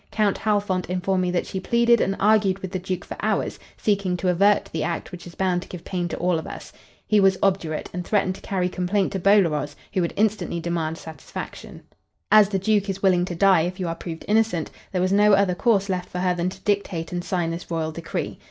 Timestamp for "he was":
7.05-7.37